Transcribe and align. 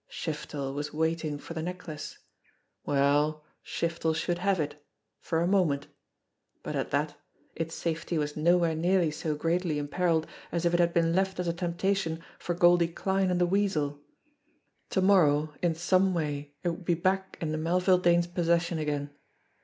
Shiftel 0.09 0.73
was 0.73 0.91
waiting 0.91 1.37
for 1.37 1.53
the 1.53 1.61
necklace! 1.61 2.17
Well, 2.83 3.43
Shiftel 3.63 4.15
should 4.15 4.39
have 4.39 4.59
it 4.59 4.83
for 5.19 5.41
a 5.41 5.47
moment. 5.47 5.85
But, 6.63 6.75
at 6.75 6.89
that, 6.89 7.15
its 7.55 7.75
safety 7.75 8.17
was 8.17 8.35
nowhere 8.35 8.73
nearly 8.73 9.11
so 9.11 9.35
greatly 9.35 9.77
imperilled 9.77 10.25
as 10.51 10.65
if 10.65 10.73
it 10.73 10.79
had 10.79 10.91
been 10.95 11.13
left 11.13 11.39
as 11.39 11.47
a 11.47 11.53
temptation 11.53 12.19
for 12.39 12.55
Goldie 12.55 12.87
Kline 12.87 13.29
and 13.29 13.39
the 13.39 13.45
Weasel! 13.45 13.99
To 14.89 15.01
morrow, 15.01 15.53
in 15.61 15.75
some 15.75 16.15
way, 16.15 16.55
it 16.63 16.69
would 16.69 16.85
be 16.85 16.95
back 16.95 17.37
in 17.39 17.51
the 17.51 17.59
Melville 17.59 17.99
Danes' 17.99 18.25
possession 18.25 18.79
again. 18.79 19.11